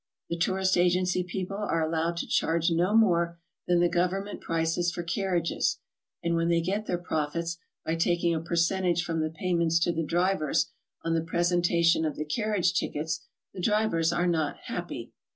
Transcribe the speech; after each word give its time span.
The 0.29 0.37
tourist 0.37 0.77
agency 0.79 1.23
people 1.23 1.57
are 1.57 1.87
allowed 1.87 2.17
to 2.17 2.25
charge 2.27 2.71
no 2.71 2.97
more 2.97 3.37
than 3.67 3.79
the 3.81 3.87
government 3.87 4.41
prices 4.41 4.91
for 4.91 5.03
carriages, 5.03 5.77
and 6.23 6.35
when 6.35 6.47
they 6.47 6.59
get 6.59 6.87
their 6.87 6.97
profits 6.97 7.59
by 7.85 7.93
taking 7.97 8.33
a 8.33 8.39
percentage 8.41 9.03
from 9.03 9.19
the 9.19 9.29
payments 9.29 9.77
to 9.81 9.91
the 9.91 10.01
drivers 10.03 10.71
on 11.03 11.13
the 11.13 11.21
presentation 11.21 12.03
of 12.03 12.15
the 12.15 12.25
car 12.25 12.55
riage 12.57 12.73
tickets, 12.75 13.27
the 13.53 13.61
drivers 13.61 14.11
are 14.11 14.25
not 14.25 14.57
happy. 14.63 15.11